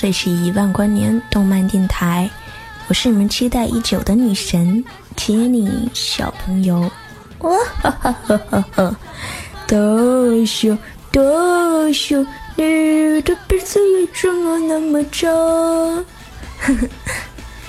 [0.00, 2.30] 这里是一万光年动漫电台，
[2.86, 4.84] 我是你们期待已久的女神
[5.16, 6.88] 杰尼小朋友。
[7.40, 7.50] 哇
[7.82, 8.96] 哈哈哈哈哈！
[9.66, 9.76] 大
[10.46, 10.78] 熊，
[11.10, 11.20] 大
[11.92, 15.28] 熊，你的鼻子为什么那么长？
[15.32, 16.88] 呵呵，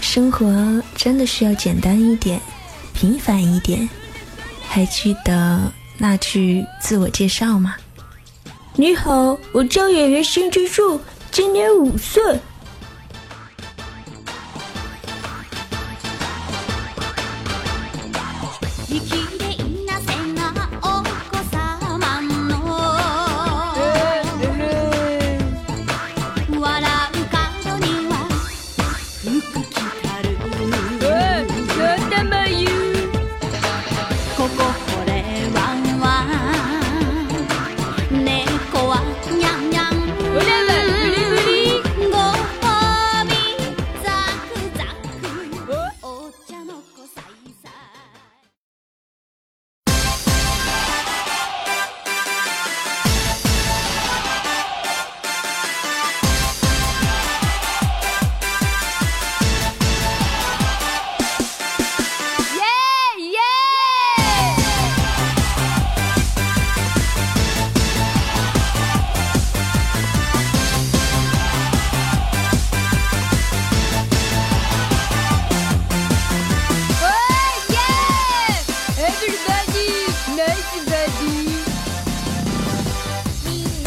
[0.00, 0.46] 生活
[0.94, 2.40] 真的需要简单一点，
[2.94, 3.88] 平凡一点。
[4.68, 5.60] 还记得
[5.98, 7.74] 那句自我介绍吗？
[8.76, 11.00] 你好，我叫演员新之助，
[11.32, 12.22] 今年五岁。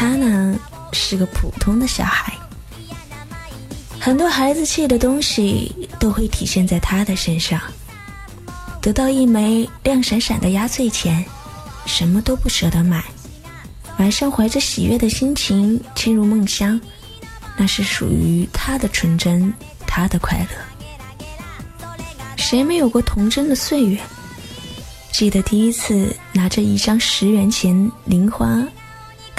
[0.00, 0.58] 他呢
[0.92, 2.32] 是个普通的小孩，
[4.00, 7.60] 很多孩子气的东西都会体现在他的身上。
[8.80, 11.22] 得到一枚亮闪闪的压岁钱，
[11.84, 13.04] 什么都不舍得买，
[13.98, 16.80] 晚上怀着喜悦的心情进入梦乡，
[17.58, 19.52] 那是属于他的纯真，
[19.86, 21.56] 他的快乐。
[22.38, 24.00] 谁没有过童真的岁月？
[25.12, 28.66] 记得第一次拿着一张十元钱零花。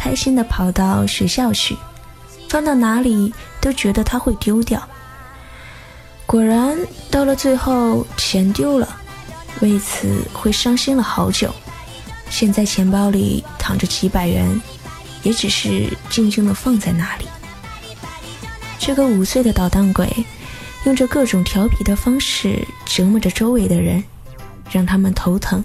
[0.00, 1.76] 开心的跑到学校去，
[2.48, 4.82] 放到哪里都觉得他会丢掉。
[6.24, 6.74] 果然
[7.10, 8.88] 到了最后，钱丢了，
[9.60, 11.54] 为此会伤心了好久。
[12.30, 14.58] 现在钱包里躺着几百元，
[15.22, 17.26] 也只是静静的放在那里。
[18.78, 20.08] 这个五岁的捣蛋鬼，
[20.84, 24.02] 用着各种调皮的方式折磨着周围的人，
[24.70, 25.62] 让他们头疼，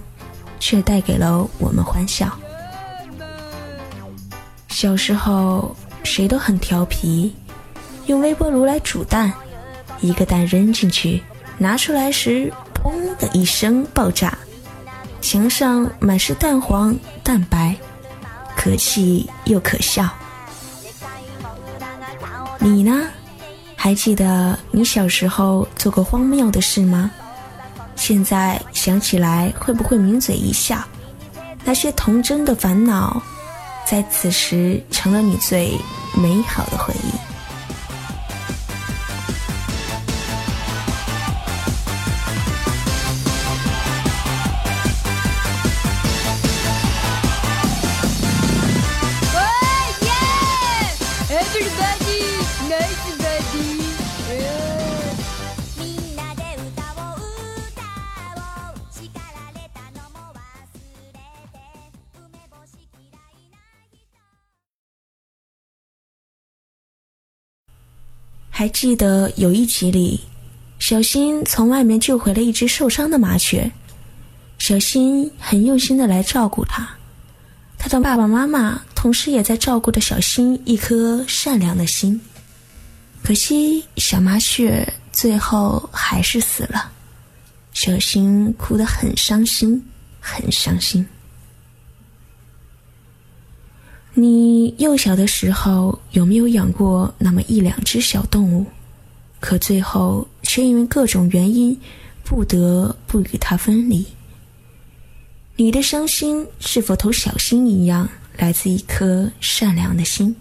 [0.60, 2.30] 却带给了我们欢笑。
[4.76, 5.74] 小时候，
[6.04, 7.34] 谁都很调皮，
[8.04, 9.32] 用微波炉来煮蛋，
[10.02, 11.22] 一个蛋扔进去，
[11.56, 14.36] 拿出来时，砰的一声爆炸，
[15.22, 17.74] 墙上满是蛋黄、蛋白，
[18.54, 20.06] 可气又可笑。
[22.58, 23.08] 你呢？
[23.76, 27.10] 还记得你小时候做过荒谬的事吗？
[27.94, 30.78] 现在想起来，会不会抿嘴一笑？
[31.64, 33.22] 那些童真的烦恼。
[33.86, 35.78] 在此时，成了你最
[36.20, 37.15] 美好的回忆。
[68.58, 70.18] 还记得有一集里，
[70.78, 73.70] 小新从外面救回了一只受伤的麻雀，
[74.58, 76.88] 小新很用心的来照顾它，
[77.76, 82.18] 他的爸爸妈妈同时也在照顾着小新一颗善良的心。
[83.22, 86.90] 可惜小麻雀最后还是死了，
[87.74, 89.86] 小新哭得很伤心，
[90.18, 91.06] 很伤心。
[94.14, 98.64] 你幼小的时候有没有养过那么一两只小动物？
[99.38, 101.78] 可最后却因为各种原因
[102.24, 104.04] 不得不与它分离。
[105.56, 110.34] 你的伤心是否同小新一样，来自一颗善良的心？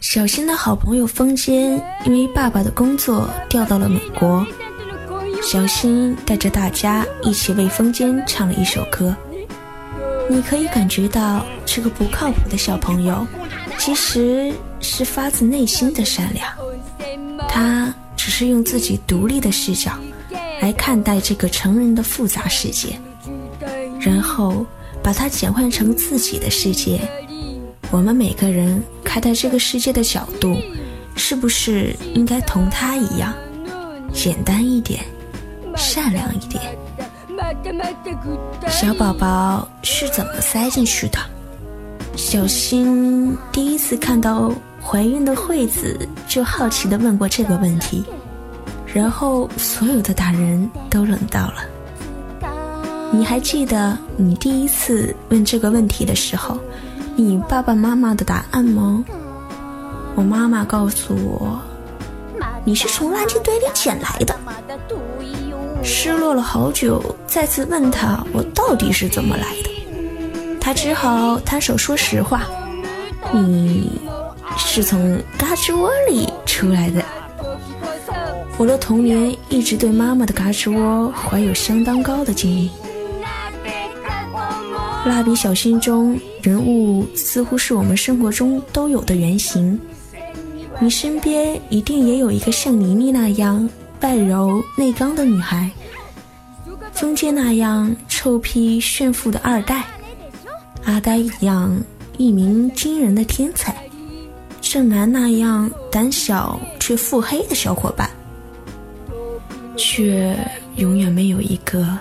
[0.00, 4.46] 小新的好朋友风间因为爸爸的工作调到了美国。
[5.46, 9.14] 小新带着大家一起为风间唱了一首歌，
[10.28, 13.24] 你可以感觉到这个不靠谱的小朋友，
[13.78, 16.52] 其实是发自内心的善良。
[17.48, 19.92] 他只是用自己独立的视角
[20.60, 22.98] 来看待这个成人的复杂世界，
[24.00, 24.66] 然后
[25.00, 27.00] 把它简换成自己的世界。
[27.92, 30.56] 我们每个人看待这个世界的角度，
[31.14, 33.32] 是不是应该同他一样，
[34.12, 35.04] 简单一点？
[35.76, 36.76] 善良一点。
[38.68, 41.18] 小宝宝是怎么塞进去的？
[42.16, 44.50] 小新第一次看到
[44.82, 48.04] 怀孕的惠子，就好奇地问过这个问题，
[48.86, 51.56] 然后所有的大人都冷到了。
[53.12, 56.58] 你还记得你第一次问这个问题的时候，
[57.14, 59.04] 你爸爸妈妈的答案吗？
[60.14, 61.60] 我妈妈告诉我，
[62.64, 64.34] 你是从垃圾堆里捡来的。
[65.88, 69.70] 失落了好久，再次问他我到底是怎么来的，
[70.60, 72.42] 他只好摊手说实话
[73.32, 73.92] ：“你
[74.58, 77.00] 是从嘎吱窝里出来的。”
[78.58, 82.68] 我的童年一直对妈妈的嘎吱窝怀有相当高的敬意。
[85.04, 89.78] 蜡笔小新中人物似乎是我们生活中都有的原型，
[90.80, 93.68] 你身边一定也有一个像妮妮那样。
[94.00, 95.68] 外柔内刚的女孩，
[96.92, 99.84] 风间那样臭屁炫富的二代，
[100.84, 101.76] 阿呆一样
[102.16, 103.76] 一鸣惊人的天才，
[104.60, 108.08] 正南那样胆小却腹黑的小伙伴，
[109.76, 110.36] 却
[110.76, 111.98] 永远没有一个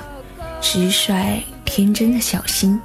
[0.61, 2.79] 直率天真的小心。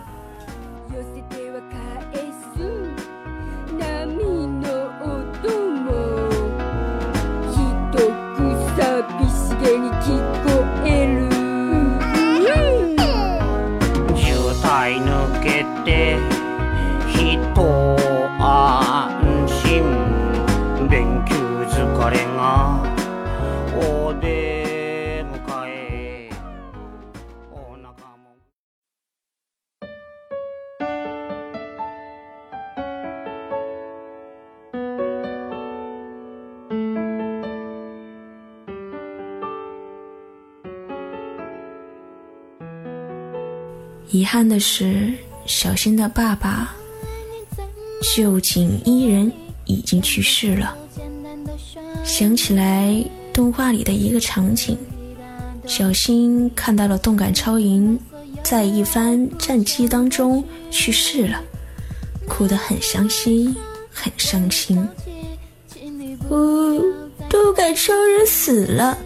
[44.11, 45.12] 遗憾的是，
[45.47, 46.75] 小新的爸爸
[48.02, 49.31] 旧井伊人
[49.67, 50.76] 已经去世了。
[52.05, 54.76] 想起来动画里的一个场景，
[55.64, 57.97] 小新看到了动感超人，
[58.43, 61.40] 在一番战机当中去世了，
[62.26, 63.55] 哭得很伤心，
[63.93, 64.76] 很伤心。
[66.29, 66.83] 哦，
[67.29, 68.99] 动感超人死了，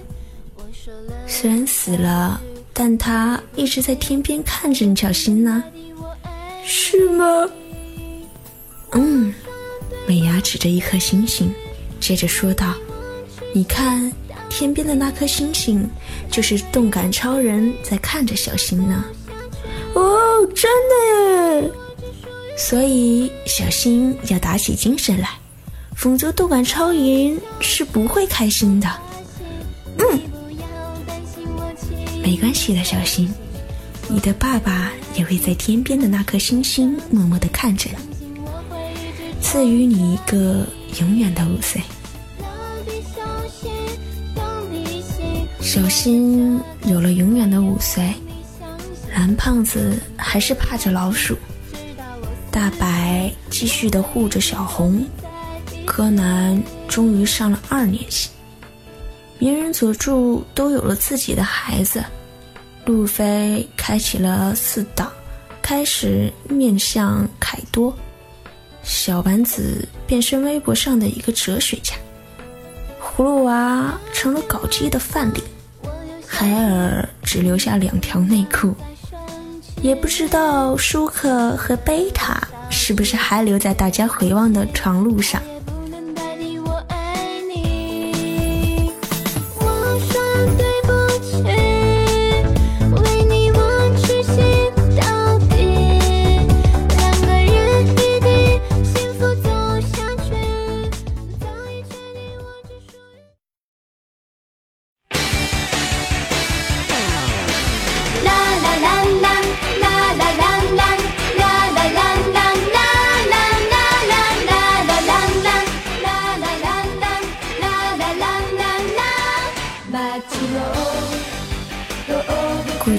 [1.27, 2.41] 虽然死了。
[2.77, 5.63] 但他一直在天边看着你，小新呢，
[6.67, 7.49] 是吗？
[8.93, 9.33] 嗯，
[10.09, 11.55] 美伢指着一颗星星，
[12.01, 12.75] 接着说道
[13.55, 14.13] ：“你看，
[14.51, 15.89] 天边的那颗星星，
[16.31, 19.05] 就是动感超人在看着小新呢。”
[19.95, 21.71] 哦，真的耶！
[22.59, 25.31] 所以小新要打起精神来，
[25.95, 28.89] 否则动感超人是不会开心的。
[32.25, 33.29] 没关系的，小新，
[34.09, 40.67] 你的爸爸也会在天边的那颗星星默默的看着你，赐予你一个
[41.01, 41.83] 永远的五岁。
[45.61, 48.15] 小新有了永远的五岁，
[49.15, 51.37] 蓝胖子还是怕着老鼠，
[52.51, 55.05] 大白继续的护着小红，
[55.85, 58.31] 柯南终于上了二年级。
[59.39, 62.03] 鸣人佐助都有了自己的孩子，
[62.85, 65.11] 路飞开启了四档，
[65.61, 67.95] 开始面向凯多，
[68.83, 71.95] 小丸子变身微博上的一个哲学家，
[73.03, 75.43] 葫芦娃成了搞基的范例，
[76.27, 78.75] 海尔只留下两条内裤，
[79.83, 85.43] 也不知道舒克和贝塔是不是还留在大家回望的长路上。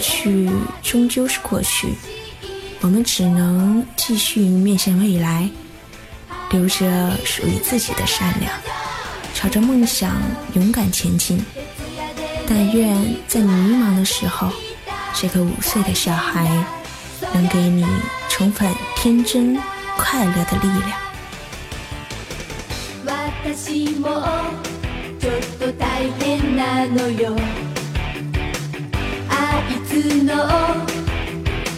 [0.08, 0.48] 去
[0.84, 1.96] 终究是过去，
[2.82, 5.50] 我们只能继续面向未来，
[6.52, 8.52] 留着属于自己的善良，
[9.34, 10.22] 朝着梦想
[10.54, 11.44] 勇敢前进。
[12.48, 12.96] 但愿
[13.28, 14.52] 在你迷茫的时候，
[15.16, 16.64] 这个五岁的小孩
[17.34, 17.84] 能给你
[18.30, 19.58] 重返天真
[19.98, 21.00] 快乐的力量。
[26.96, 27.65] の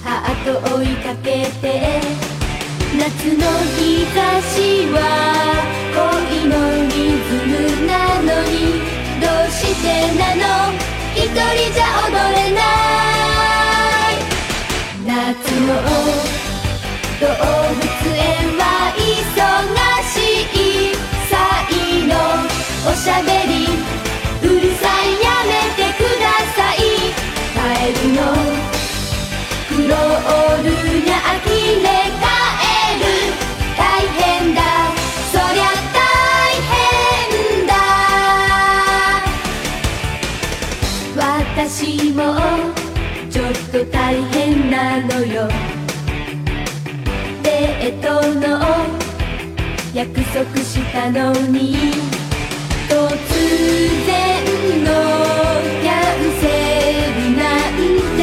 [0.03, 1.27] ハート追いかけ
[1.61, 1.65] て
[2.97, 3.03] 夏
[3.35, 3.43] の
[3.75, 4.55] 日差し
[4.91, 4.95] は
[5.93, 6.55] 恋の
[6.87, 6.91] リ
[7.27, 7.51] ズム
[7.87, 7.91] な
[8.21, 8.55] のに
[9.19, 9.85] どうして
[10.17, 10.43] なの？
[11.15, 11.35] 一人
[11.73, 12.61] じゃ踊れな
[14.11, 14.15] い。
[15.05, 15.11] 夏
[15.61, 15.69] の
[17.19, 17.27] 動
[17.75, 17.96] 物
[51.11, 51.75] なのに
[52.89, 52.97] 突
[54.05, 54.11] 然
[54.83, 54.89] の
[55.81, 56.43] キャンセ
[57.15, 57.73] ルなん
[58.17, 58.19] て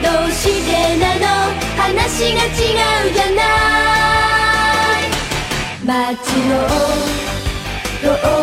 [0.00, 1.26] どうしてなの
[1.76, 3.42] 話が違うじゃな
[8.22, 8.37] い